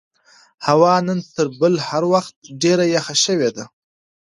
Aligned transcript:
هوا 0.67 0.93
نن 1.07 1.19
تر 1.35 1.47
بل 1.59 1.73
هر 1.87 2.03
وخت 2.13 2.35
ډېره 2.61 2.85
یخه 2.95 3.15
شوې 3.23 3.49
ده. 3.55 3.65